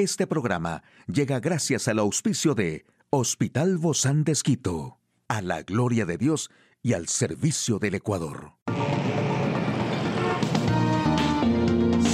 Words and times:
Este 0.00 0.26
programa 0.26 0.82
llega 1.08 1.40
gracias 1.40 1.86
al 1.86 1.98
auspicio 1.98 2.54
de 2.54 2.86
Hospital 3.10 3.76
Bozán 3.76 4.24
de 4.24 4.32
Esquito, 4.32 4.98
a 5.28 5.42
la 5.42 5.62
gloria 5.62 6.06
de 6.06 6.16
Dios 6.16 6.48
y 6.82 6.94
al 6.94 7.06
servicio 7.06 7.78
del 7.78 7.96
Ecuador. 7.96 8.54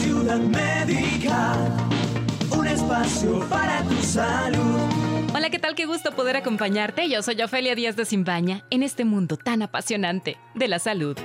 Ciudad 0.00 0.40
Médica, 0.40 1.54
un 2.50 2.66
espacio 2.66 3.48
para 3.48 3.84
tu 3.84 4.02
salud. 4.02 4.80
Hola, 5.32 5.48
¿qué 5.50 5.60
tal? 5.60 5.76
Qué 5.76 5.86
gusto 5.86 6.10
poder 6.10 6.34
acompañarte. 6.34 7.08
Yo 7.08 7.22
soy 7.22 7.40
Ofelia 7.40 7.76
Díaz 7.76 7.94
de 7.94 8.04
Simbaña 8.04 8.66
en 8.70 8.82
este 8.82 9.04
mundo 9.04 9.36
tan 9.36 9.62
apasionante 9.62 10.38
de 10.56 10.66
la 10.66 10.80
salud. 10.80 11.16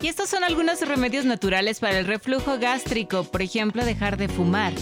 Y 0.00 0.08
estos 0.08 0.28
son 0.28 0.42
algunos 0.42 0.80
remedios 0.80 1.24
naturales 1.24 1.78
para 1.78 2.00
el 2.00 2.06
reflujo 2.06 2.58
gástrico, 2.58 3.22
por 3.22 3.40
ejemplo, 3.40 3.84
dejar 3.84 4.16
de 4.16 4.26
fumar. 4.26 4.72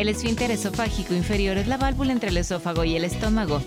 El 0.00 0.08
esfínter 0.08 0.50
esofágico 0.50 1.12
inferior 1.12 1.58
es 1.58 1.68
la 1.68 1.76
válvula 1.76 2.12
entre 2.12 2.30
el 2.30 2.38
esófago 2.38 2.84
y 2.84 2.96
el 2.96 3.04
estómago, 3.04 3.60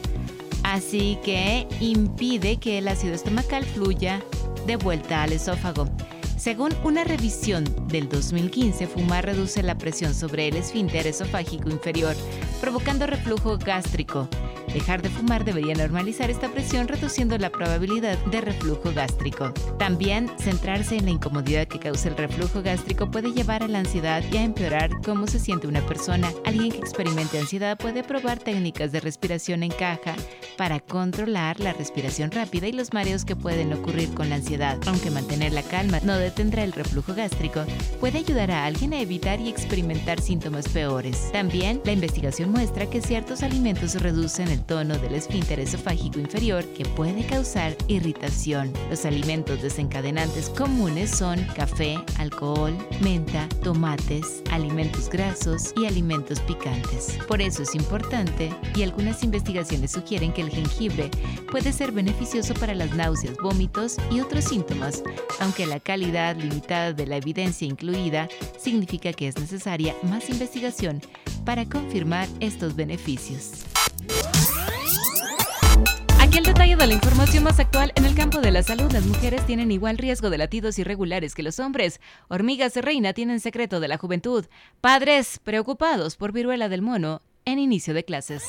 así 0.64 1.20
que 1.24 1.68
impide 1.80 2.58
que 2.58 2.80
el 2.80 2.88
ácido 2.88 3.14
estomacal 3.14 3.64
fluya 3.64 4.20
de 4.66 4.76
vuelta 4.78 5.22
al 5.22 5.34
esófago. 5.34 5.88
Según 6.36 6.72
una 6.84 7.04
revisión 7.04 7.64
del 7.88 8.10
2015, 8.10 8.88
fumar 8.88 9.28
reduce 9.28 9.62
la 9.62 9.78
presión 9.78 10.16
sobre 10.16 10.48
el 10.48 10.56
esfínter 10.56 11.06
esofágico 11.06 11.70
inferior, 11.70 12.16
provocando 12.60 13.06
reflujo 13.06 13.60
gástrico. 13.60 14.28
Dejar 14.74 15.04
de 15.04 15.10
fumar 15.10 15.46
debería 15.46 15.76
normalizar 15.76 16.32
esta 16.32 16.50
presión 16.50 16.88
reduciendo 16.88 17.38
la 17.38 17.52
probabilidad 17.52 18.18
de 18.26 18.42
reflujo 18.42 18.92
gástrico. 18.92 19.54
También 19.78 20.32
centrarse 20.40 20.98
en 20.98 21.06
la 21.06 21.12
incomodidad 21.12 21.68
que 21.68 21.80
causa 21.80 22.10
el 22.10 22.18
reflujo 22.18 22.64
gástrico 22.64 23.12
puede 23.12 23.34
llevar 23.34 23.62
a 23.62 23.68
la 23.68 23.80
ansiedad 23.80 24.24
y 24.32 24.38
a 24.38 24.44
empeorar 24.44 24.90
cómo 25.06 25.28
se 25.28 25.40
siente 25.40 25.68
una 25.68 25.82
persona. 25.86 26.32
Alguien 26.44 26.72
que 26.72 26.80
experimente 26.80 27.38
ansiedad 27.38 27.78
puede 27.78 28.04
probar 28.04 28.40
técnicas 28.40 28.92
de 28.92 29.00
respiración 29.00 29.62
en 29.62 29.72
caja 29.72 30.16
para 30.58 30.80
controlar 30.80 31.60
la 31.60 31.74
respiración 31.74 32.32
rápida 32.32 32.68
y 32.68 32.72
los 32.72 32.94
mareos 32.94 33.26
que 33.26 33.36
pueden 33.36 33.74
ocurrir 33.74 34.14
con 34.14 34.30
la 34.30 34.36
ansiedad. 34.36 34.80
Aunque 34.88 35.12
mantener 35.12 35.54
la 35.54 35.64
calma 35.64 36.00
no 36.04 36.18
detendrá 36.18 36.64
el 36.64 36.74
reflujo 36.74 37.14
gástrico, 37.14 37.64
puede 38.00 38.20
ayudar 38.20 38.50
a 38.50 38.66
alguien 38.66 38.94
a 38.94 39.00
evitar 39.00 39.40
y 39.40 39.50
experimentar 39.50 40.20
síntomas 40.20 40.68
peores. 40.70 41.32
También, 41.32 41.82
la 41.86 41.92
investigación 41.92 42.52
muestra 42.52 42.90
que 42.90 43.02
ciertos 43.02 43.44
alimentos 43.44 44.02
reducen 44.02 44.48
el 44.48 44.63
tono 44.66 44.98
del 44.98 45.16
esfínter 45.16 45.60
esofágico 45.60 46.20
inferior 46.20 46.64
que 46.74 46.86
puede 46.86 47.26
causar 47.26 47.76
irritación. 47.88 48.72
Los 48.90 49.06
alimentos 49.06 49.62
desencadenantes 49.62 50.50
comunes 50.50 51.12
son 51.12 51.44
café, 51.56 51.98
alcohol, 52.18 52.76
menta, 53.02 53.48
tomates, 53.64 54.42
alimentos 54.52 55.10
grasos 55.10 55.74
y 55.76 55.86
alimentos 55.86 56.40
picantes. 56.42 57.18
Por 57.28 57.42
eso 57.42 57.64
es 57.64 57.76
importante, 57.76 58.54
y 58.76 58.84
algunas 58.84 59.24
investigaciones 59.24 59.92
sugieren 59.92 60.34
que 60.34 60.42
el 60.42 60.50
jengibre 60.50 61.10
puede 61.52 61.74
ser 61.74 61.92
beneficioso 61.92 62.54
para 62.54 62.76
las 62.76 62.94
náuseas, 62.96 63.38
vómitos 63.38 63.98
y 64.12 64.20
otros 64.20 64.46
síntomas, 64.46 65.04
aunque 65.40 65.66
la 65.66 65.80
calidad 65.80 66.36
limitada 66.36 66.94
de 66.94 67.08
la 67.08 67.18
evidencia 67.18 67.68
incluida 67.68 68.28
significa 68.58 69.14
que 69.14 69.28
es 69.28 69.38
necesaria 69.38 69.96
más 70.04 70.30
investigación 70.30 71.02
para 71.46 71.66
confirmar 71.66 72.28
estos 72.40 72.76
beneficios. 72.76 73.73
Detalle 76.74 76.88
de 76.88 76.88
la 76.88 76.94
información 76.96 77.44
más 77.44 77.60
actual 77.60 77.94
en 77.96 78.06
el 78.06 78.16
campo 78.16 78.40
de 78.42 78.50
la 78.50 78.64
salud. 78.64 78.92
Las 78.92 79.06
mujeres 79.06 79.46
tienen 79.46 79.72
igual 79.72 79.96
riesgo 79.96 80.32
de 80.32 80.40
latidos 80.40 80.80
irregulares 80.80 81.36
que 81.36 81.44
los 81.44 81.60
hombres. 81.60 82.02
Hormigas 82.30 82.76
reina 82.76 83.14
tienen 83.14 83.40
secreto 83.42 83.80
de 83.80 83.88
la 83.88 84.00
juventud. 84.00 84.46
Padres 84.82 85.40
preocupados 85.44 86.16
por 86.16 86.32
viruela 86.32 86.70
del 86.70 86.82
mono 86.82 87.22
en 87.46 87.60
inicio 87.60 87.94
de 87.94 88.04
clases. 88.04 88.44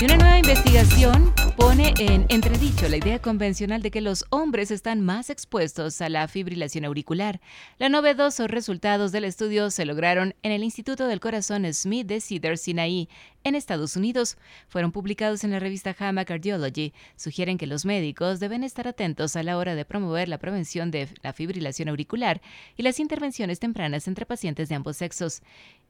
Y 0.00 0.04
una 0.04 0.16
nueva 0.16 0.38
investigación 0.38 1.34
pone 1.56 1.92
en 1.98 2.24
entredicho 2.28 2.88
la 2.88 2.98
idea 2.98 3.18
convencional 3.20 3.82
de 3.82 3.90
que 3.90 4.00
los 4.00 4.24
hombres 4.30 4.70
están 4.70 5.00
más 5.00 5.28
expuestos 5.28 6.00
a 6.00 6.08
la 6.08 6.28
fibrilación 6.28 6.84
auricular. 6.84 7.40
Los 7.80 7.90
novedosos 7.90 8.48
resultados 8.48 9.10
del 9.10 9.24
estudio 9.24 9.72
se 9.72 9.84
lograron 9.84 10.36
en 10.42 10.52
el 10.52 10.62
Instituto 10.62 11.08
del 11.08 11.18
Corazón 11.18 11.66
Smith 11.74 12.06
de 12.06 12.20
Cedar 12.20 12.58
Sinai, 12.58 13.08
en 13.48 13.54
Estados 13.54 13.96
Unidos. 13.96 14.36
Fueron 14.68 14.92
publicados 14.92 15.42
en 15.42 15.50
la 15.50 15.58
revista 15.58 15.94
JAMA 15.94 16.24
Cardiology. 16.24 16.92
Sugieren 17.16 17.58
que 17.58 17.66
los 17.66 17.84
médicos 17.84 18.40
deben 18.40 18.62
estar 18.62 18.86
atentos 18.86 19.34
a 19.36 19.42
la 19.42 19.56
hora 19.56 19.74
de 19.74 19.84
promover 19.84 20.28
la 20.28 20.38
prevención 20.38 20.90
de 20.90 21.08
la 21.22 21.32
fibrilación 21.32 21.88
auricular 21.88 22.40
y 22.76 22.82
las 22.82 23.00
intervenciones 23.00 23.58
tempranas 23.58 24.06
entre 24.06 24.26
pacientes 24.26 24.68
de 24.68 24.74
ambos 24.74 24.96
sexos. 24.96 25.42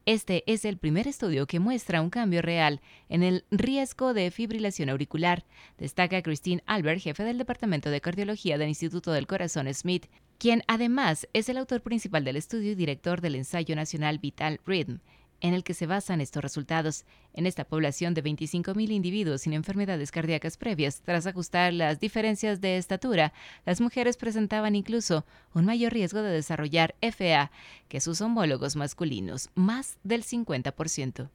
Este 0.05 0.43
es 0.47 0.65
el 0.65 0.77
primer 0.77 1.07
estudio 1.07 1.45
que 1.45 1.59
muestra 1.59 2.01
un 2.01 2.09
cambio 2.09 2.41
real 2.41 2.81
en 3.09 3.21
el 3.21 3.45
riesgo 3.51 4.13
de 4.13 4.31
fibrilación 4.31 4.89
auricular, 4.89 5.45
destaca 5.77 6.21
Christine 6.21 6.63
Albert, 6.65 7.01
jefe 7.01 7.23
del 7.23 7.37
Departamento 7.37 7.89
de 7.89 8.01
Cardiología 8.01 8.57
del 8.57 8.69
Instituto 8.69 9.11
del 9.11 9.27
Corazón 9.27 9.71
Smith, 9.73 10.07
quien 10.37 10.63
además 10.67 11.27
es 11.33 11.49
el 11.49 11.57
autor 11.57 11.81
principal 11.81 12.23
del 12.23 12.37
estudio 12.37 12.71
y 12.71 12.75
director 12.75 13.21
del 13.21 13.35
ensayo 13.35 13.75
nacional 13.75 14.19
Vital 14.19 14.59
Rhythm 14.65 14.99
en 15.41 15.53
el 15.53 15.63
que 15.63 15.73
se 15.73 15.87
basan 15.87 16.21
estos 16.21 16.43
resultados. 16.43 17.05
En 17.33 17.45
esta 17.45 17.63
población 17.63 18.13
de 18.13 18.23
25.000 18.23 18.91
individuos 18.91 19.41
sin 19.41 19.53
enfermedades 19.53 20.11
cardíacas 20.11 20.57
previas, 20.57 21.01
tras 21.01 21.27
ajustar 21.27 21.73
las 21.73 21.99
diferencias 21.99 22.61
de 22.61 22.77
estatura, 22.77 23.33
las 23.65 23.81
mujeres 23.81 24.17
presentaban 24.17 24.75
incluso 24.75 25.25
un 25.53 25.65
mayor 25.65 25.93
riesgo 25.93 26.21
de 26.21 26.31
desarrollar 26.31 26.95
FA 27.01 27.51
que 27.87 28.01
sus 28.01 28.21
homólogos 28.21 28.75
masculinos, 28.75 29.49
más 29.55 29.97
del 30.03 30.23
50%. 30.23 31.29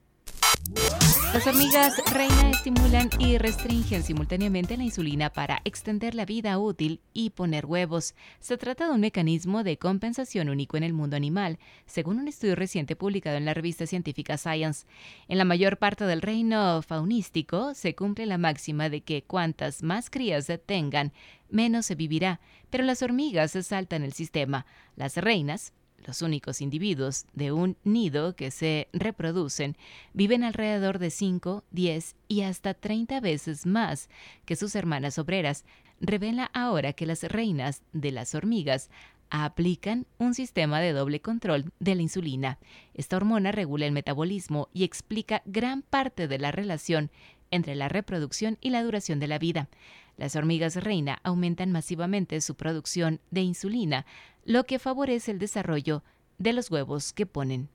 Las 1.35 1.49
hormigas 1.49 2.01
reina 2.13 2.51
estimulan 2.51 3.11
y 3.19 3.39
restringen 3.39 4.05
simultáneamente 4.05 4.77
la 4.77 4.85
insulina 4.85 5.31
para 5.31 5.61
extender 5.65 6.15
la 6.15 6.25
vida 6.25 6.57
útil 6.59 7.01
y 7.13 7.31
poner 7.31 7.67
huevos. 7.67 8.15
Se 8.39 8.57
trata 8.57 8.87
de 8.87 8.93
un 8.93 9.01
mecanismo 9.01 9.65
de 9.65 9.77
compensación 9.77 10.49
único 10.49 10.77
en 10.77 10.85
el 10.85 10.93
mundo 10.93 11.17
animal, 11.17 11.59
según 11.87 12.21
un 12.21 12.29
estudio 12.29 12.55
reciente 12.55 12.95
publicado 12.95 13.37
en 13.37 13.47
la 13.47 13.53
revista 13.53 13.85
científica 13.85 14.39
Science. 14.39 14.87
En 15.27 15.39
la 15.39 15.45
mayor 15.45 15.79
parte 15.79 16.05
del 16.05 16.23
reino 16.23 16.83
faunístico 16.83 17.75
se 17.75 17.97
cumple 17.97 18.27
la 18.27 18.39
máxima 18.39 18.89
de 18.89 19.01
que 19.01 19.25
cuantas 19.25 19.83
más 19.83 20.11
crías 20.11 20.47
se 20.47 20.59
tengan, 20.59 21.13
menos 21.51 21.87
se 21.87 21.97
vivirá, 21.97 22.39
pero 22.71 22.85
las 22.85 23.03
hormigas 23.03 23.59
saltan 23.63 24.05
el 24.05 24.13
sistema. 24.13 24.67
Las 24.95 25.17
reinas 25.17 25.73
los 26.07 26.23
únicos 26.23 26.61
individuos 26.61 27.27
de 27.33 27.53
un 27.53 27.77
nido 27.85 28.37
que 28.37 28.51
se 28.51 28.89
reproducen 28.93 29.77
viven 30.13 30.45
alrededor 30.45 30.99
de 30.99 31.11
5, 31.11 31.65
10 31.71 32.17
y 32.29 32.43
hasta 32.43 32.75
30 32.75 33.21
veces 33.21 33.67
más 33.67 34.09
que 34.45 34.57
sus 34.57 34.75
hermanas 34.75 35.19
obreras, 35.19 35.65
revela 36.01 36.51
ahora 36.53 36.93
que 36.93 37.07
las 37.07 37.23
reinas 37.25 37.83
de 37.93 38.13
las 38.13 38.35
hormigas 38.35 38.91
aplican 39.31 40.07
un 40.19 40.35
sistema 40.35 40.81
de 40.81 40.93
doble 40.93 41.21
control 41.21 41.73
de 41.81 41.95
la 41.95 42.03
insulina. 42.03 42.59
Esta 42.95 43.17
hormona 43.17 43.53
regula 43.53 43.87
el 43.87 43.93
metabolismo 43.93 44.69
y 44.73 44.85
explica 44.85 45.43
gran 45.45 45.83
parte 45.83 46.29
de 46.29 46.39
la 46.39 46.53
relación 46.53 47.11
entre 47.51 47.75
la 47.75 47.89
reproducción 47.89 48.59
y 48.61 48.71
la 48.71 48.83
duración 48.83 49.21
de 49.21 49.29
la 49.29 49.39
vida. 49.39 49.69
Las 50.17 50.37
hormigas 50.37 50.77
reina 50.77 51.19
aumentan 51.23 51.73
masivamente 51.73 52.41
su 52.41 52.55
producción 52.55 53.21
de 53.31 53.43
insulina, 53.43 54.07
lo 54.45 54.65
que 54.65 54.79
favorece 54.79 55.33
el 55.33 55.39
desarrollo 55.39 56.03
de 56.39 56.53
los 56.53 56.71
huevos 56.71 57.13
que 57.13 57.27
ponen. 57.27 57.69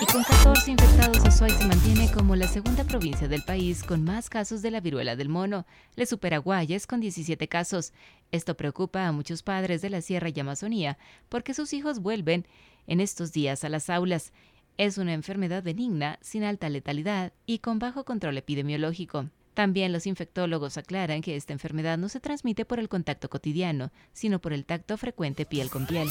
Y 0.00 0.06
con 0.06 0.22
14 0.24 0.70
infectados, 0.72 1.24
Azuay 1.24 1.50
se 1.50 1.66
mantiene 1.66 2.10
como 2.10 2.34
la 2.34 2.48
segunda 2.48 2.84
provincia 2.84 3.28
del 3.28 3.42
país 3.44 3.82
con 3.82 4.02
más 4.02 4.28
casos 4.28 4.60
de 4.60 4.70
la 4.70 4.80
viruela 4.80 5.16
del 5.16 5.28
mono. 5.28 5.66
Le 5.94 6.06
supera 6.06 6.38
Guayas 6.38 6.86
con 6.86 7.00
17 7.00 7.48
casos. 7.48 7.92
Esto 8.32 8.56
preocupa 8.56 9.06
a 9.06 9.12
muchos 9.12 9.42
padres 9.42 9.82
de 9.82 9.90
la 9.90 10.00
Sierra 10.00 10.30
y 10.34 10.40
Amazonía 10.40 10.98
porque 11.28 11.54
sus 11.54 11.72
hijos 11.72 12.00
vuelven 12.00 12.46
en 12.86 13.00
estos 13.00 13.32
días 13.32 13.64
a 13.64 13.68
las 13.68 13.88
aulas. 13.88 14.32
Es 14.76 14.98
una 14.98 15.12
enfermedad 15.12 15.62
benigna, 15.62 16.18
sin 16.20 16.42
alta 16.42 16.68
letalidad 16.68 17.32
y 17.46 17.60
con 17.60 17.78
bajo 17.78 18.04
control 18.04 18.36
epidemiológico. 18.38 19.30
También 19.54 19.92
los 19.92 20.06
infectólogos 20.06 20.76
aclaran 20.76 21.22
que 21.22 21.36
esta 21.36 21.52
enfermedad 21.52 21.96
no 21.96 22.08
se 22.08 22.18
transmite 22.18 22.64
por 22.64 22.80
el 22.80 22.88
contacto 22.88 23.30
cotidiano, 23.30 23.92
sino 24.12 24.40
por 24.40 24.52
el 24.52 24.64
tacto 24.66 24.98
frecuente 24.98 25.46
piel 25.46 25.70
con 25.70 25.86
piel. 25.86 26.08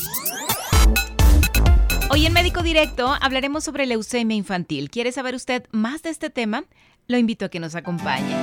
Hoy 2.09 2.25
en 2.25 2.33
Médico 2.33 2.63
Directo 2.63 3.13
hablaremos 3.21 3.65
sobre 3.65 3.85
leucemia 3.85 4.37
infantil. 4.37 4.89
¿Quiere 4.89 5.11
saber 5.11 5.35
usted 5.35 5.65
más 5.71 6.03
de 6.03 6.09
este 6.09 6.29
tema? 6.29 6.63
Lo 7.07 7.17
invito 7.17 7.45
a 7.45 7.49
que 7.49 7.59
nos 7.59 7.75
acompañe. 7.75 8.33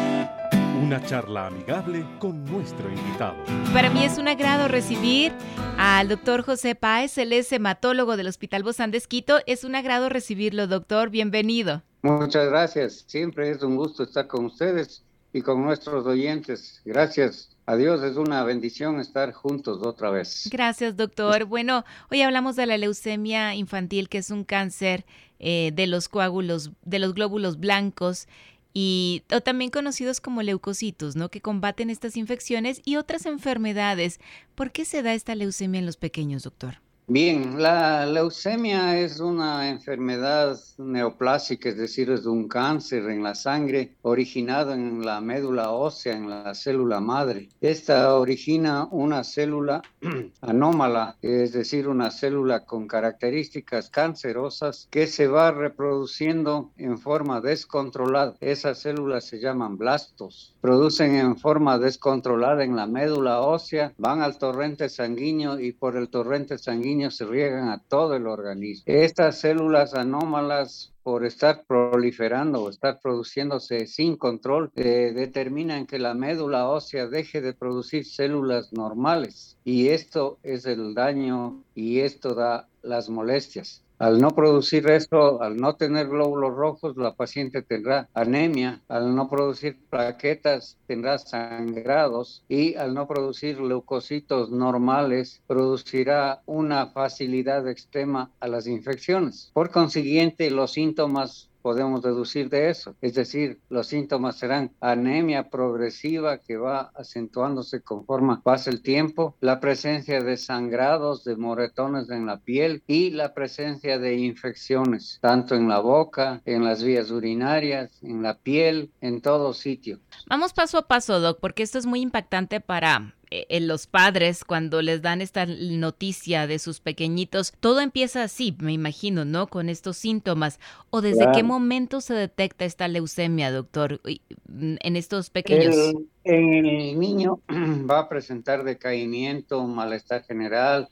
Una 0.82 1.02
charla 1.04 1.46
amigable 1.46 2.04
con 2.18 2.44
nuestro 2.44 2.90
invitado. 2.90 3.36
Para 3.72 3.90
mí 3.90 4.04
es 4.04 4.18
un 4.18 4.28
agrado 4.28 4.68
recibir 4.68 5.32
al 5.78 6.08
doctor 6.08 6.42
José 6.42 6.74
Páez, 6.74 7.16
él 7.16 7.32
es 7.32 7.52
hematólogo 7.52 8.16
del 8.16 8.26
Hospital 8.26 8.62
Bozán 8.62 8.90
de 8.90 8.98
Esquito. 8.98 9.40
Es 9.46 9.64
un 9.64 9.74
agrado 9.74 10.08
recibirlo, 10.08 10.66
doctor. 10.66 11.10
Bienvenido. 11.10 11.82
Muchas 12.02 12.48
gracias. 12.48 13.04
Siempre 13.06 13.50
es 13.50 13.62
un 13.62 13.76
gusto 13.76 14.02
estar 14.02 14.26
con 14.26 14.46
ustedes 14.46 15.02
y 15.32 15.42
con 15.42 15.62
nuestros 15.62 16.06
oyentes. 16.06 16.80
Gracias. 16.84 17.50
Adiós, 17.66 18.02
es 18.02 18.16
una 18.16 18.42
bendición 18.42 18.98
estar 18.98 19.32
juntos 19.32 19.80
otra 19.86 20.10
vez. 20.10 20.48
Gracias, 20.50 20.96
doctor. 20.96 21.44
Bueno, 21.44 21.84
hoy 22.10 22.22
hablamos 22.22 22.56
de 22.56 22.66
la 22.66 22.78
leucemia 22.78 23.54
infantil, 23.54 24.08
que 24.08 24.18
es 24.18 24.30
un 24.30 24.44
cáncer 24.44 25.04
eh, 25.38 25.70
de 25.72 25.86
los 25.86 26.08
coágulos, 26.08 26.72
de 26.82 26.98
los 26.98 27.14
glóbulos 27.14 27.60
blancos 27.60 28.26
y 28.72 29.22
o 29.32 29.40
también 29.40 29.70
conocidos 29.70 30.20
como 30.20 30.42
leucocitos, 30.42 31.16
¿no? 31.16 31.28
Que 31.28 31.40
combaten 31.40 31.90
estas 31.90 32.16
infecciones 32.16 32.80
y 32.84 32.96
otras 32.96 33.26
enfermedades. 33.26 34.20
¿Por 34.54 34.72
qué 34.72 34.84
se 34.84 35.02
da 35.02 35.14
esta 35.14 35.34
leucemia 35.34 35.78
en 35.78 35.86
los 35.86 35.96
pequeños, 35.96 36.42
doctor? 36.42 36.80
Bien, 37.12 37.60
la 37.60 38.06
leucemia 38.06 38.96
es 39.00 39.18
una 39.18 39.68
enfermedad 39.68 40.56
neoplásica, 40.78 41.70
es 41.70 41.76
decir, 41.76 42.08
es 42.08 42.24
un 42.24 42.46
cáncer 42.46 43.10
en 43.10 43.24
la 43.24 43.34
sangre 43.34 43.96
originado 44.02 44.74
en 44.74 45.04
la 45.04 45.20
médula 45.20 45.72
ósea, 45.72 46.14
en 46.14 46.30
la 46.30 46.54
célula 46.54 47.00
madre. 47.00 47.48
Esta 47.60 48.14
origina 48.14 48.86
una 48.92 49.24
célula 49.24 49.82
anómala, 50.40 51.16
es 51.20 51.52
decir, 51.52 51.88
una 51.88 52.12
célula 52.12 52.64
con 52.64 52.86
características 52.86 53.90
cancerosas 53.90 54.86
que 54.88 55.08
se 55.08 55.26
va 55.26 55.50
reproduciendo 55.50 56.70
en 56.76 56.96
forma 56.96 57.40
descontrolada. 57.40 58.36
Esas 58.38 58.78
células 58.78 59.24
se 59.24 59.40
llaman 59.40 59.76
blastos. 59.76 60.54
Producen 60.60 61.16
en 61.16 61.36
forma 61.36 61.76
descontrolada 61.80 62.62
en 62.62 62.76
la 62.76 62.86
médula 62.86 63.40
ósea, 63.40 63.94
van 63.98 64.22
al 64.22 64.38
torrente 64.38 64.88
sanguíneo 64.88 65.58
y 65.58 65.72
por 65.72 65.96
el 65.96 66.08
torrente 66.08 66.56
sanguíneo 66.56 66.99
se 67.08 67.24
riegan 67.24 67.70
a 67.70 67.78
todo 67.78 68.16
el 68.16 68.26
organismo. 68.26 68.84
Estas 68.86 69.38
células 69.38 69.94
anómalas 69.94 70.92
por 71.02 71.24
estar 71.24 71.64
proliferando 71.66 72.62
o 72.62 72.68
estar 72.68 73.00
produciéndose 73.00 73.86
sin 73.86 74.16
control, 74.16 74.70
eh, 74.76 75.12
determinan 75.14 75.86
que 75.86 75.98
la 75.98 76.14
médula 76.14 76.68
ósea 76.68 77.06
deje 77.06 77.40
de 77.40 77.54
producir 77.54 78.04
células 78.04 78.72
normales. 78.72 79.56
Y 79.64 79.88
esto 79.88 80.38
es 80.42 80.66
el 80.66 80.94
daño 80.94 81.62
y 81.74 82.00
esto 82.00 82.34
da 82.34 82.68
las 82.82 83.08
molestias. 83.08 83.82
Al 84.00 84.18
no 84.18 84.30
producir 84.30 84.88
esto, 84.88 85.42
al 85.42 85.58
no 85.58 85.76
tener 85.76 86.08
glóbulos 86.08 86.56
rojos, 86.56 86.96
la 86.96 87.14
paciente 87.14 87.60
tendrá 87.60 88.08
anemia, 88.14 88.80
al 88.88 89.14
no 89.14 89.28
producir 89.28 89.78
plaquetas 89.90 90.78
tendrá 90.86 91.18
sangrados 91.18 92.42
y 92.48 92.76
al 92.76 92.94
no 92.94 93.06
producir 93.06 93.60
leucocitos 93.60 94.50
normales 94.50 95.42
producirá 95.46 96.40
una 96.46 96.86
facilidad 96.86 97.68
extrema 97.68 98.30
a 98.40 98.48
las 98.48 98.66
infecciones. 98.66 99.50
Por 99.52 99.70
consiguiente, 99.70 100.50
los 100.50 100.72
síntomas 100.72 101.49
podemos 101.62 102.02
deducir 102.02 102.48
de 102.48 102.70
eso. 102.70 102.96
Es 103.00 103.14
decir, 103.14 103.60
los 103.68 103.86
síntomas 103.86 104.36
serán 104.36 104.72
anemia 104.80 105.50
progresiva 105.50 106.38
que 106.38 106.56
va 106.56 106.90
acentuándose 106.94 107.82
conforme 107.82 108.38
pasa 108.42 108.70
el 108.70 108.82
tiempo, 108.82 109.36
la 109.40 109.60
presencia 109.60 110.20
de 110.20 110.36
sangrados, 110.36 111.24
de 111.24 111.36
moretones 111.36 112.10
en 112.10 112.26
la 112.26 112.38
piel 112.38 112.82
y 112.86 113.10
la 113.10 113.34
presencia 113.34 113.98
de 113.98 114.16
infecciones, 114.16 115.18
tanto 115.20 115.54
en 115.54 115.68
la 115.68 115.80
boca, 115.80 116.42
en 116.44 116.64
las 116.64 116.82
vías 116.82 117.10
urinarias, 117.10 118.02
en 118.02 118.22
la 118.22 118.34
piel, 118.34 118.90
en 119.00 119.20
todo 119.20 119.52
sitio. 119.52 120.00
Vamos 120.26 120.52
paso 120.52 120.78
a 120.78 120.88
paso, 120.88 121.20
Doc, 121.20 121.38
porque 121.40 121.62
esto 121.62 121.78
es 121.78 121.86
muy 121.86 122.00
impactante 122.00 122.60
para 122.60 123.14
en 123.30 123.68
los 123.68 123.86
padres 123.86 124.44
cuando 124.44 124.82
les 124.82 125.02
dan 125.02 125.20
esta 125.20 125.46
noticia 125.46 126.46
de 126.46 126.58
sus 126.58 126.80
pequeñitos, 126.80 127.52
todo 127.60 127.80
empieza 127.80 128.24
así, 128.24 128.56
me 128.60 128.72
imagino, 128.72 129.24
¿no? 129.24 129.46
Con 129.46 129.68
estos 129.68 129.96
síntomas. 129.96 130.58
¿O 130.90 131.00
desde 131.00 131.30
qué 131.32 131.42
momento 131.42 132.00
se 132.00 132.14
detecta 132.14 132.64
esta 132.64 132.88
leucemia, 132.88 133.52
doctor, 133.52 134.00
mm, 134.48 134.76
en 134.80 134.96
estos 134.96 135.30
pequeños? 135.30 135.76
El, 135.76 136.08
el 136.24 136.98
niño 136.98 137.40
va 137.88 138.00
a 138.00 138.08
presentar 138.08 138.64
decaimiento, 138.64 139.64
malestar 139.64 140.24
general, 140.24 140.88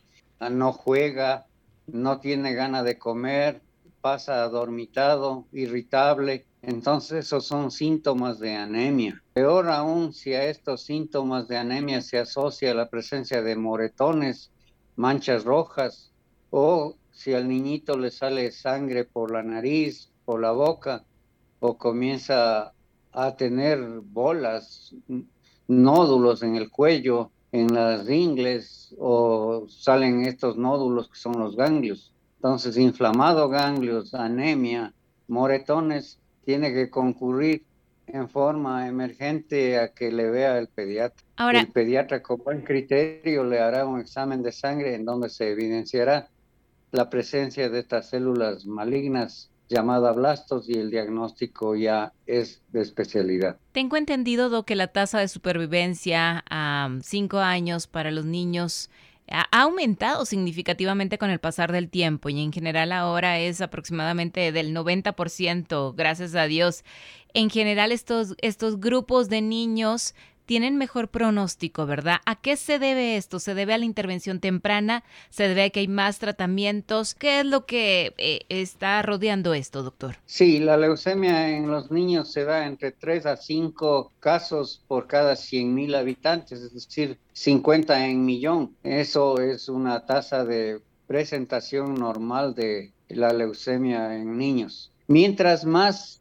no 0.51 0.73
juega, 0.73 1.47
no 1.87 2.21
tiene 2.21 2.55
gana 2.55 2.83
de 2.83 2.99
comer, 2.99 3.61
pasa 4.01 4.45
adormitado, 4.45 5.47
irritable, 5.53 6.47
entonces 6.63 7.27
esos 7.27 7.47
son 7.47 7.71
síntomas 7.71 8.39
de 8.39 8.55
anemia. 8.55 9.23
Peor 9.33 9.69
aún 9.69 10.13
si 10.13 10.35
a 10.35 10.45
estos 10.45 10.83
síntomas 10.85 11.49
de 11.49 11.57
anemia 11.57 12.01
se 12.03 12.19
asocia 12.19 12.75
la 12.75 12.89
presencia 12.89 13.43
de 13.43 13.57
moretones, 13.57 14.51
manchas 14.97 15.45
rojas 15.45 16.13
o 16.51 16.97
si 17.13 17.35
al 17.35 17.49
niñito 17.49 17.97
le 17.97 18.11
sale 18.11 18.51
sangre 18.51 19.05
por 19.05 19.31
la 19.31 19.43
nariz, 19.43 20.11
por 20.25 20.41
la 20.41 20.53
boca 20.53 21.05
o 21.61 21.77
comienza 21.77 22.73
a 23.13 23.37
tener 23.37 23.81
bolas, 24.03 24.95
nódulos 25.67 26.43
en 26.43 26.57
el 26.57 26.71
cuello, 26.71 27.31
en 27.53 27.75
las 27.75 28.09
ingles 28.09 28.95
o 28.99 29.67
salen 29.69 30.25
estos 30.27 30.57
nódulos 30.57 31.09
que 31.09 31.19
son 31.19 31.39
los 31.39 31.57
ganglios. 31.57 32.13
Entonces, 32.37 32.77
inflamado 32.77 33.49
ganglios, 33.49 34.15
anemia, 34.15 34.95
moretones, 35.27 36.21
tiene 36.49 36.73
que 36.73 36.89
concurrir 36.89 37.67
en 38.07 38.27
forma 38.27 38.89
emergente 38.89 39.79
a 39.79 39.89
que 39.89 40.11
le 40.11 40.31
vea 40.31 40.57
el 40.57 40.69
pediatra. 40.69 41.23
Ahora, 41.37 41.61
el 41.61 41.69
pediatra 41.69 42.23
con 42.23 42.39
buen 42.39 42.63
criterio 42.63 43.45
le 43.45 43.61
hará 43.61 43.85
un 43.85 44.01
examen 44.01 44.43
de 44.43 44.51
sangre 44.51 44.95
en 44.95 45.05
donde 45.05 45.29
se 45.29 45.51
evidenciará 45.51 46.31
la 46.91 47.11
presencia 47.11 47.69
de 47.69 47.81
estas 47.81 48.09
células 48.09 48.65
malignas 48.65 49.51
llamadas 49.69 50.17
blastos 50.17 50.71
y 50.71 50.79
el 50.79 50.91
diagnóstico 50.91 51.77
ya 51.77 52.15
es 52.25 52.63
de 52.73 52.81
especialidad. 52.81 53.59
Tengo 53.73 53.99
entendido, 53.99 54.65
que 54.65 54.75
la 54.75 54.87
tasa 54.87 55.19
de 55.19 55.29
supervivencia 55.29 56.45
a 56.49 56.89
cinco 57.03 57.41
años 57.41 57.87
para 57.87 58.11
los 58.11 58.25
niños 58.25 58.89
ha 59.31 59.63
aumentado 59.63 60.25
significativamente 60.25 61.19
con 61.19 61.31
el 61.31 61.39
pasar 61.39 61.73
del 61.73 61.91
tiempo 61.91 62.29
y 62.29 62.43
en 62.43 62.53
general 62.53 62.93
ahora 62.93 63.39
es 63.39 63.61
aproximadamente 63.61 64.53
del 64.53 64.75
90%, 64.75 65.95
gracias 65.95 66.35
a 66.35 66.45
Dios. 66.45 66.85
En 67.35 67.51
general 67.51 67.93
estos, 67.93 68.35
estos 68.41 68.81
grupos 68.81 69.29
de 69.29 69.43
niños 69.43 70.15
tienen 70.49 70.79
mejor 70.79 71.09
pronóstico, 71.09 71.85
¿verdad? 71.85 72.21
¿A 72.25 72.35
qué 72.35 72.57
se 72.57 72.79
debe 72.79 73.19
esto? 73.19 73.39
¿Se 73.39 73.53
debe 73.53 73.75
a 73.75 73.79
la 73.79 73.85
intervención 73.85 74.41
temprana? 74.41 75.05
¿Se 75.29 75.47
debe 75.47 75.65
a 75.65 75.71
que 75.71 75.81
hay 75.81 75.89
más 75.89 76.19
tratamientos? 76.19 77.15
¿Qué 77.15 77.41
es 77.41 77.45
lo 77.45 77.67
que 77.67 78.15
eh, 78.17 78.41
está 78.49 79.03
rodeando 79.03 79.53
esto, 79.53 79.83
doctor? 79.83 80.17
Sí, 80.25 80.59
la 80.59 80.79
leucemia 80.79 81.51
en 81.51 81.71
los 81.71 81.91
niños 81.91 82.33
se 82.33 82.45
da 82.45 82.67
entre 82.67 82.93
3 82.93 83.27
a 83.27 83.37
5 83.37 84.11
casos 84.21 84.83
por 84.89 85.07
cada 85.07 85.37
100 85.37 85.75
mil 85.75 85.95
habitantes, 85.95 86.63
es 86.63 86.73
decir, 86.73 87.19
50 87.35 88.07
en 88.07 88.25
millón. 88.25 88.75
Eso 88.83 89.39
es 89.43 89.69
una 89.69 90.07
tasa 90.07 90.47
de 90.47 90.81
presentación 91.07 91.95
normal 91.95 92.55
de 92.55 92.91
la 93.11 93.35
leucemia 93.35 94.17
en 94.17 94.39
niños. 94.39 94.91
Mientras 95.11 95.65
más 95.65 96.21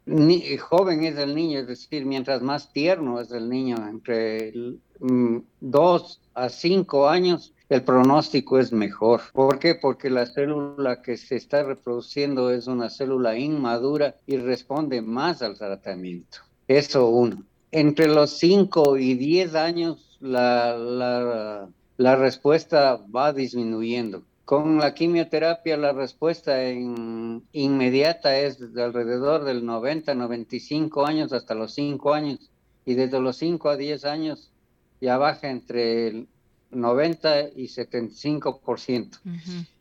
joven 0.60 1.04
es 1.04 1.18
el 1.18 1.36
niño, 1.36 1.60
es 1.60 1.68
decir, 1.68 2.06
mientras 2.06 2.42
más 2.42 2.72
tierno 2.72 3.20
es 3.20 3.32
el 3.32 3.50
niño, 3.50 3.76
entre 3.86 4.54
mm, 5.02 5.40
dos 5.60 6.22
a 6.34 6.48
cinco 6.48 7.10
años, 7.10 7.54
el 7.68 7.84
pronóstico 7.84 8.58
es 8.60 8.72
mejor. 8.72 9.22
¿Por 9.34 9.60
qué? 9.60 9.76
Porque 9.76 10.10
la 10.10 10.26
célula 10.26 11.02
que 11.02 11.18
se 11.18 11.36
está 11.36 11.64
reproduciendo 11.64 12.50
es 12.50 12.68
una 12.68 12.90
célula 12.90 13.38
inmadura 13.38 14.16
y 14.26 14.38
responde 14.38 15.02
más 15.02 15.42
al 15.42 15.58
tratamiento. 15.58 16.38
Eso 16.70 17.10
uno. 17.10 17.44
Entre 17.72 18.08
los 18.08 18.38
cinco 18.38 18.98
y 18.98 19.16
diez 19.16 19.54
años, 19.54 20.18
la, 20.22 20.78
la, 20.78 21.68
la 21.98 22.16
respuesta 22.16 23.02
va 23.14 23.34
disminuyendo. 23.34 24.24
Con 24.48 24.78
la 24.78 24.94
quimioterapia 24.94 25.76
la 25.76 25.92
respuesta 25.92 26.72
inmediata 26.72 28.38
es 28.40 28.74
de 28.74 28.82
alrededor 28.82 29.44
del 29.44 29.66
90, 29.66 30.16
95 30.16 31.06
años 31.06 31.34
hasta 31.34 31.54
los 31.54 31.74
5 31.74 32.14
años 32.14 32.50
y 32.86 32.94
desde 32.94 33.20
los 33.20 33.36
5 33.36 33.68
a 33.68 33.76
10 33.76 34.06
años 34.06 34.54
ya 35.02 35.18
baja 35.18 35.50
entre 35.50 36.08
el 36.08 36.30
90 36.72 37.50
y 37.58 37.66
75%. 37.66 39.20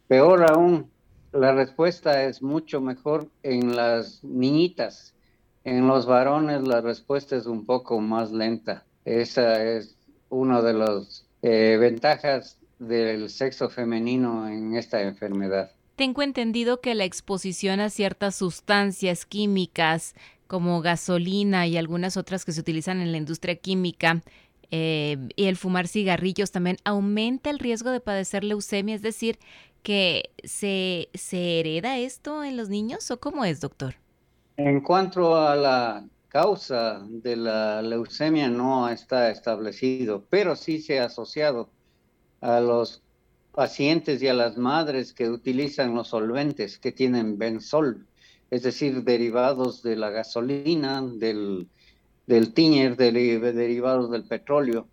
Peor 0.09 0.51
aún, 0.51 0.91
la 1.31 1.53
respuesta 1.53 2.25
es 2.25 2.43
mucho 2.43 2.81
mejor 2.81 3.29
en 3.45 3.77
las 3.77 4.25
niñitas. 4.25 5.15
En 5.63 5.87
los 5.87 6.07
varones 6.07 6.67
la 6.67 6.81
respuesta 6.81 7.37
es 7.37 7.47
un 7.47 7.67
poco 7.67 8.01
más 8.01 8.33
lenta. 8.33 8.85
Esa 9.05 9.63
es 9.63 9.97
una 10.29 10.61
de 10.61 10.73
las 10.73 11.25
eh, 11.43 11.77
ventajas 11.79 12.59
del 12.79 13.31
sexo 13.31 13.69
femenino 13.69 14.49
en 14.49 14.75
esta 14.75 15.03
enfermedad. 15.03 15.71
Tengo 15.97 16.23
entendido 16.23 16.81
que 16.81 16.95
la 16.95 17.05
exposición 17.05 17.81
a 17.81 17.89
ciertas 17.89 18.35
sustancias 18.35 19.25
químicas 19.25 20.15
como 20.47 20.81
gasolina 20.81 21.67
y 21.67 21.77
algunas 21.77 22.17
otras 22.17 22.45
que 22.45 22.53
se 22.53 22.61
utilizan 22.61 23.01
en 23.01 23.13
la 23.13 23.19
industria 23.19 23.57
química 23.57 24.23
eh, 24.71 25.17
y 25.37 25.45
el 25.45 25.57
fumar 25.57 25.89
cigarrillos 25.89 26.51
también 26.51 26.77
aumenta 26.85 27.51
el 27.51 27.59
riesgo 27.59 27.91
de 27.91 28.01
padecer 28.01 28.45
leucemia, 28.45 28.95
es 28.95 29.03
decir, 29.03 29.39
que 29.83 30.31
se, 30.45 31.09
se 31.15 31.61
hereda 31.61 31.99
esto 31.99 32.43
en 32.43 32.57
los 32.57 32.69
niños 32.69 33.11
o 33.11 33.21
cómo 33.21 33.45
es, 33.45 33.61
doctor? 33.61 33.95
En 34.57 34.81
cuanto 34.81 35.37
a 35.37 35.55
la 35.55 36.05
causa 36.29 37.07
de 37.09 37.37
la 37.37 37.81
leucemia 37.83 38.49
no 38.49 38.89
está 38.89 39.31
establecido, 39.31 40.25
pero 40.29 40.57
sí 40.57 40.81
se 40.81 40.99
ha 40.99 41.05
asociado 41.05 41.71
a 42.41 42.61
los 42.61 43.03
pacientes 43.53 44.23
y 44.23 44.29
a 44.29 44.35
las 44.35 44.59
madres 44.59 45.13
que 45.13 45.31
utilizan 45.31 45.95
los 45.95 46.09
solventes 46.09 46.79
que 46.79 46.93
tienen 46.93 47.39
benzol, 47.39 48.07
es 48.51 48.63
decir, 48.63 49.03
derivados 49.03 49.83
de 49.83 49.97
la 49.97 50.11
gasolina, 50.11 51.03
del, 51.03 51.67
del 52.27 52.53
tiñer, 52.53 52.97
derivados 52.97 54.11
del 54.11 54.25
petróleo. 54.25 54.87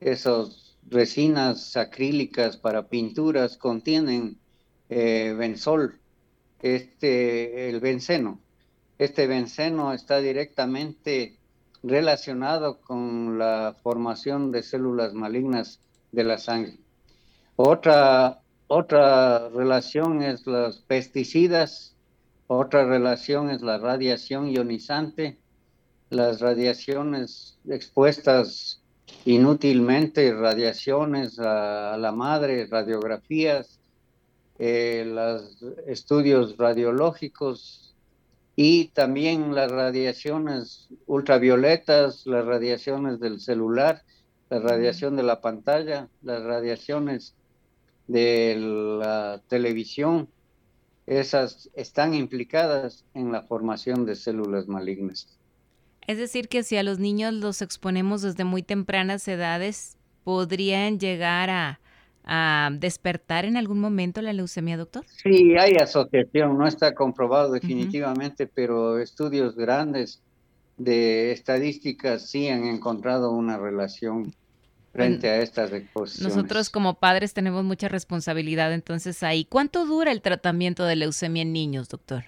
Esas 0.00 0.76
resinas 0.88 1.76
acrílicas 1.76 2.56
para 2.56 2.88
pinturas 2.88 3.56
contienen 3.56 4.38
eh, 4.88 5.34
benzol, 5.36 5.98
este, 6.62 7.68
el 7.68 7.80
benceno. 7.80 8.40
Este 8.98 9.26
benceno 9.26 9.92
está 9.92 10.20
directamente 10.20 11.36
relacionado 11.82 12.80
con 12.80 13.38
la 13.38 13.76
formación 13.82 14.50
de 14.50 14.62
células 14.62 15.14
malignas 15.14 15.80
de 16.12 16.24
la 16.24 16.38
sangre. 16.38 16.78
Otra, 17.56 18.40
otra 18.68 19.48
relación 19.48 20.22
es 20.22 20.46
los 20.46 20.78
pesticidas, 20.78 21.94
otra 22.46 22.84
relación 22.84 23.50
es 23.50 23.62
la 23.62 23.78
radiación 23.78 24.48
ionizante, 24.48 25.38
las 26.10 26.40
radiaciones 26.40 27.58
expuestas 27.68 28.80
inútilmente, 29.24 30.32
radiaciones 30.32 31.38
a, 31.38 31.96
la 31.98 32.12
madre, 32.12 32.66
radiografías, 32.66 33.78
eh, 34.58 35.04
los 35.06 35.62
estudios 35.86 36.56
radiológicos 36.56 37.94
y 38.56 38.88
también 38.88 39.54
las 39.54 39.70
radiaciones 39.70 40.88
ultravioletas, 41.06 42.26
las 42.26 42.44
radiaciones 42.44 43.20
del 43.20 43.40
celular, 43.40 44.02
la 44.50 44.60
radiación 44.60 45.16
de 45.16 45.22
la 45.22 45.40
pantalla, 45.40 46.08
las 46.22 46.42
radiaciones 46.42 47.34
de 48.06 48.56
la 48.56 49.42
televisión, 49.48 50.28
esas 51.06 51.70
están 51.74 52.14
implicadas 52.14 53.04
en 53.14 53.32
la 53.32 53.42
formación 53.42 54.04
de 54.04 54.14
células 54.14 54.68
malignas. 54.68 55.38
Es 56.06 56.18
decir, 56.18 56.48
que 56.48 56.62
si 56.62 56.76
a 56.76 56.82
los 56.82 56.98
niños 56.98 57.34
los 57.34 57.60
exponemos 57.60 58.22
desde 58.22 58.44
muy 58.44 58.62
tempranas 58.62 59.28
edades, 59.28 59.96
¿podrían 60.24 60.98
llegar 60.98 61.50
a, 61.50 61.80
despertar 62.72 63.46
en 63.46 63.56
algún 63.56 63.80
momento 63.80 64.20
la 64.20 64.34
leucemia, 64.34 64.76
doctor? 64.76 65.02
Sí, 65.22 65.56
hay 65.58 65.76
asociación, 65.76 66.58
no 66.58 66.66
está 66.66 66.94
comprobado 66.94 67.52
definitivamente, 67.52 68.46
pero 68.46 68.98
estudios 68.98 69.56
grandes 69.56 70.20
de 70.78 71.32
estadísticas 71.32 72.30
sí 72.30 72.48
han 72.48 72.64
encontrado 72.64 73.32
una 73.32 73.58
relación 73.58 74.32
frente 74.92 75.28
a 75.28 75.38
estas 75.38 75.72
exposiciones. 75.72 76.34
Nosotros 76.34 76.70
como 76.70 76.94
padres 76.94 77.34
tenemos 77.34 77.64
mucha 77.64 77.88
responsabilidad 77.88 78.72
entonces 78.72 79.22
ahí. 79.22 79.44
¿Cuánto 79.44 79.84
dura 79.84 80.12
el 80.12 80.22
tratamiento 80.22 80.84
de 80.84 80.96
leucemia 80.96 81.42
en 81.42 81.52
niños, 81.52 81.88
doctor? 81.88 82.24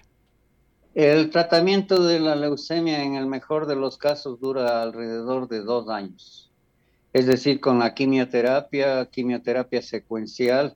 El 0.93 1.29
tratamiento 1.29 2.03
de 2.03 2.19
la 2.19 2.35
leucemia 2.35 3.03
en 3.03 3.15
el 3.15 3.25
mejor 3.25 3.65
de 3.65 3.75
los 3.75 3.97
casos 3.97 4.39
dura 4.39 4.81
alrededor 4.81 5.47
de 5.47 5.61
dos 5.61 5.89
años. 5.89 6.51
Es 7.13 7.25
decir, 7.25 7.59
con 7.59 7.79
la 7.79 7.93
quimioterapia, 7.93 9.05
quimioterapia 9.05 9.81
secuencial, 9.81 10.75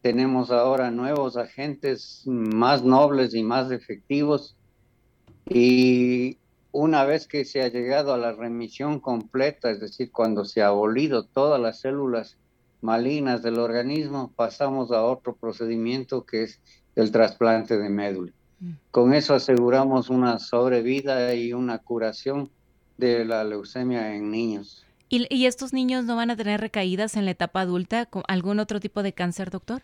tenemos 0.00 0.50
ahora 0.50 0.90
nuevos 0.90 1.36
agentes 1.36 2.22
más 2.26 2.84
nobles 2.84 3.34
y 3.34 3.42
más 3.42 3.70
efectivos. 3.70 4.56
Y 5.48 6.38
una 6.72 7.04
vez 7.04 7.26
que 7.26 7.44
se 7.44 7.62
ha 7.62 7.68
llegado 7.68 8.12
a 8.12 8.18
la 8.18 8.32
remisión 8.32 9.00
completa, 9.00 9.70
es 9.70 9.80
decir, 9.80 10.10
cuando 10.12 10.44
se 10.44 10.62
ha 10.62 10.68
abolido 10.68 11.24
todas 11.24 11.60
las 11.60 11.80
células 11.80 12.36
malignas 12.80 13.42
del 13.42 13.58
organismo, 13.58 14.32
pasamos 14.36 14.92
a 14.92 15.02
otro 15.02 15.34
procedimiento 15.34 16.24
que 16.24 16.44
es 16.44 16.60
el 16.94 17.10
trasplante 17.10 17.78
de 17.78 17.88
médula. 17.88 18.32
Mm. 18.60 18.72
Con 18.90 19.14
eso 19.14 19.34
aseguramos 19.34 20.10
una 20.10 20.38
sobrevida 20.38 21.34
y 21.34 21.52
una 21.52 21.78
curación 21.78 22.50
de 22.96 23.24
la 23.24 23.44
leucemia 23.44 24.14
en 24.14 24.30
niños. 24.30 24.84
¿Y, 25.08 25.26
¿Y, 25.34 25.46
estos 25.46 25.72
niños 25.72 26.04
no 26.04 26.16
van 26.16 26.30
a 26.30 26.36
tener 26.36 26.60
recaídas 26.60 27.16
en 27.16 27.24
la 27.24 27.30
etapa 27.30 27.62
adulta 27.62 28.04
con 28.04 28.22
algún 28.28 28.58
otro 28.58 28.78
tipo 28.78 29.02
de 29.02 29.14
cáncer, 29.14 29.50
doctor? 29.50 29.82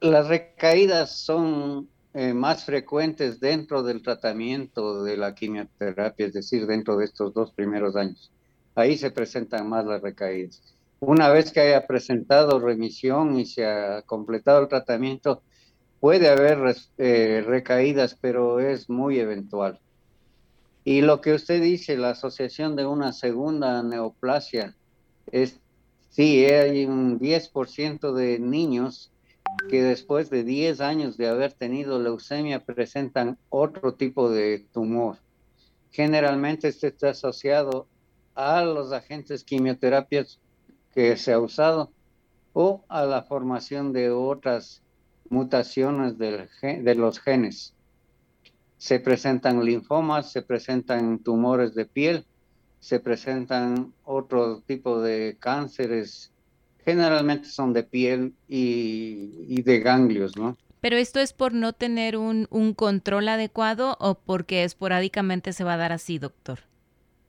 Las 0.00 0.28
recaídas 0.28 1.16
son 1.16 1.88
eh, 2.14 2.32
más 2.32 2.64
frecuentes 2.64 3.40
dentro 3.40 3.82
del 3.82 4.00
tratamiento 4.00 5.02
de 5.02 5.16
la 5.16 5.34
quimioterapia, 5.34 6.26
es 6.26 6.32
decir, 6.32 6.64
dentro 6.64 6.96
de 6.96 7.06
estos 7.06 7.34
dos 7.34 7.50
primeros 7.50 7.96
años. 7.96 8.30
Ahí 8.76 8.96
se 8.96 9.10
presentan 9.10 9.68
más 9.68 9.84
las 9.84 10.00
recaídas. 10.00 10.62
Una 11.00 11.28
vez 11.30 11.50
que 11.50 11.60
haya 11.60 11.88
presentado 11.88 12.60
remisión 12.60 13.38
y 13.38 13.46
se 13.46 13.66
ha 13.66 14.02
completado 14.02 14.62
el 14.62 14.68
tratamiento, 14.68 15.42
puede 15.98 16.28
haber 16.28 16.76
eh, 16.98 17.42
recaídas, 17.44 18.16
pero 18.20 18.60
es 18.60 18.88
muy 18.88 19.18
eventual. 19.18 19.80
Y 20.84 21.00
lo 21.00 21.20
que 21.20 21.32
usted 21.32 21.60
dice, 21.60 21.96
la 21.96 22.10
asociación 22.10 22.76
de 22.76 22.86
una 22.86 23.12
segunda 23.12 23.82
neoplasia, 23.82 24.76
es, 25.32 25.58
sí, 26.10 26.44
hay 26.44 26.84
un 26.84 27.18
10% 27.18 28.12
de 28.12 28.38
niños 28.38 29.10
que 29.68 29.82
después 29.82 30.30
de 30.30 30.44
10 30.44 30.80
años 30.80 31.16
de 31.16 31.28
haber 31.28 31.52
tenido 31.52 32.00
leucemia 32.00 32.64
presentan 32.64 33.38
otro 33.48 33.94
tipo 33.94 34.30
de 34.30 34.66
tumor. 34.72 35.18
Generalmente 35.90 36.68
este 36.68 36.88
está 36.88 37.10
asociado 37.10 37.86
a 38.34 38.62
los 38.64 38.92
agentes 38.92 39.44
quimioterapias 39.44 40.40
que 40.92 41.16
se 41.16 41.32
ha 41.32 41.38
usado 41.38 41.92
o 42.52 42.84
a 42.88 43.04
la 43.04 43.22
formación 43.22 43.92
de 43.92 44.10
otras 44.10 44.82
mutaciones 45.28 46.18
de 46.18 46.94
los 46.94 47.20
genes. 47.20 47.74
Se 48.76 49.00
presentan 49.00 49.64
linfomas, 49.64 50.30
se 50.30 50.42
presentan 50.42 51.18
tumores 51.20 51.74
de 51.74 51.86
piel, 51.86 52.26
se 52.80 53.00
presentan 53.00 53.94
otro 54.04 54.60
tipo 54.60 55.00
de 55.00 55.38
cánceres 55.40 56.33
generalmente 56.84 57.48
son 57.48 57.72
de 57.72 57.82
piel 57.82 58.34
y, 58.48 59.62
de 59.62 59.80
ganglios, 59.80 60.36
¿no? 60.36 60.56
Pero 60.80 60.96
esto 60.96 61.20
es 61.20 61.32
por 61.32 61.54
no 61.54 61.72
tener 61.72 62.16
un, 62.16 62.46
control 62.76 63.28
adecuado 63.28 63.96
o 64.00 64.16
porque 64.16 64.64
esporádicamente 64.64 65.52
se 65.52 65.64
va 65.64 65.74
a 65.74 65.78
dar 65.78 65.92
así, 65.92 66.18
doctor? 66.18 66.60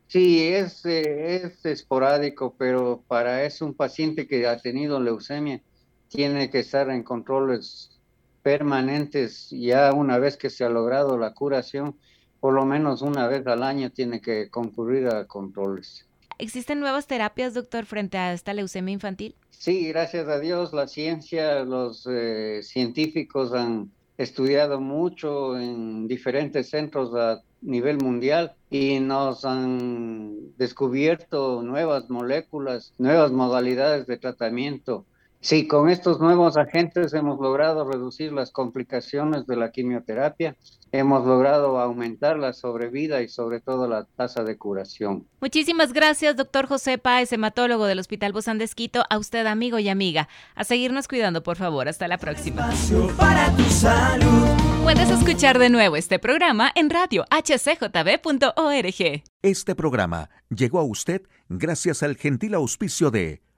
Sí, 0.07 0.43
es, 0.43 0.85
eh, 0.85 1.43
es 1.43 1.65
esporádico, 1.65 2.53
pero 2.57 3.03
para 3.07 3.43
eso 3.43 3.65
un 3.65 3.73
paciente 3.73 4.27
que 4.27 4.45
ha 4.45 4.57
tenido 4.57 4.99
leucemia 4.99 5.61
tiene 6.09 6.49
que 6.49 6.59
estar 6.59 6.89
en 6.89 7.03
controles 7.03 7.95
permanentes 8.43 9.49
ya 9.49 9.91
una 9.93 10.19
vez 10.19 10.37
que 10.37 10.51
se 10.51 10.63
ha 10.63 10.69
logrado 10.69 11.17
la 11.17 11.33
curación, 11.33 11.97
por 12.39 12.53
lo 12.53 12.65
menos 12.65 13.01
una 13.01 13.27
vez 13.27 13.47
al 13.47 13.63
año 13.63 13.89
tiene 13.89 14.21
que 14.21 14.49
concurrir 14.49 15.07
a 15.07 15.25
controles. 15.25 16.05
¿Existen 16.37 16.79
nuevas 16.79 17.07
terapias, 17.07 17.53
doctor, 17.53 17.85
frente 17.85 18.17
a 18.17 18.33
esta 18.33 18.53
leucemia 18.53 18.93
infantil? 18.93 19.35
Sí, 19.51 19.87
gracias 19.87 20.27
a 20.27 20.39
Dios, 20.39 20.73
la 20.73 20.87
ciencia, 20.87 21.63
los 21.63 22.05
eh, 22.09 22.59
científicos 22.61 23.53
han 23.53 23.91
estudiado 24.17 24.79
mucho 24.79 25.57
en 25.57 26.07
diferentes 26.07 26.69
centros 26.69 27.13
a 27.15 27.41
nivel 27.61 27.97
mundial 27.97 28.53
y 28.69 28.99
nos 28.99 29.45
han 29.45 30.55
descubierto 30.57 31.63
nuevas 31.63 32.09
moléculas, 32.09 32.93
nuevas 32.97 33.31
modalidades 33.31 34.05
de 34.07 34.17
tratamiento 34.17 35.05
Sí, 35.45 35.67
con 35.67 35.91
estos 35.91 36.19
nuevos 36.19 36.57
agentes 36.57 37.13
hemos 37.13 37.39
logrado 37.39 37.87
reducir 37.87 38.33
las 38.33 38.49
complicaciones 38.49 39.45
de 39.45 39.55
la 39.55 39.69
quimioterapia, 39.69 40.55
hemos 40.91 41.23
logrado 41.23 41.79
aumentar 41.79 42.39
la 42.39 42.51
sobrevida 42.51 43.21
y 43.21 43.27
sobre 43.27 43.61
todo 43.61 43.87
la 43.87 44.05
tasa 44.05 44.43
de 44.43 44.57
curación. 44.57 45.27
Muchísimas 45.41 45.93
gracias, 45.93 46.35
doctor 46.35 46.65
José 46.65 46.97
Páez, 46.97 47.31
hematólogo 47.31 47.85
del 47.85 47.99
Hospital 47.99 48.33
Bozán 48.33 48.57
de 48.57 48.63
Esquito, 48.63 49.03
a 49.07 49.19
usted 49.19 49.45
amigo 49.45 49.77
y 49.77 49.87
amiga. 49.87 50.29
A 50.55 50.63
seguirnos 50.63 51.07
cuidando, 51.07 51.43
por 51.43 51.57
favor. 51.57 51.87
Hasta 51.87 52.07
la 52.07 52.17
próxima. 52.17 52.71
Para 53.15 53.55
tu 53.55 53.65
salud. 53.65 54.47
Puedes 54.81 55.11
escuchar 55.11 55.59
de 55.59 55.69
nuevo 55.69 55.95
este 55.95 56.17
programa 56.17 56.71
en 56.73 56.89
radio 56.89 57.23
hcjb.org. 57.29 59.23
Este 59.43 59.75
programa 59.75 60.31
llegó 60.49 60.79
a 60.79 60.83
usted 60.83 61.21
gracias 61.49 62.01
al 62.01 62.15
gentil 62.15 62.55
auspicio 62.55 63.11
de 63.11 63.43